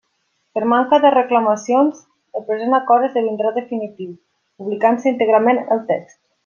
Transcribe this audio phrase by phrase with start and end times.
[0.57, 2.01] Per manca de reclamacions
[2.41, 4.19] el present acord esdevindrà definitiu,
[4.63, 6.23] publicant-se íntegrament el text.